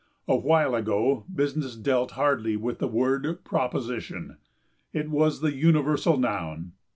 A 0.27 0.35
while 0.35 0.73
ago 0.73 1.25
business 1.31 1.75
dealt 1.75 2.13
hardly 2.13 2.55
with 2.57 2.79
the 2.79 2.87
word 2.87 3.43
"proposition." 3.43 4.37
It 4.93 5.11
was 5.11 5.41
the 5.41 5.53
universal 5.53 6.17
noun. 6.17 6.71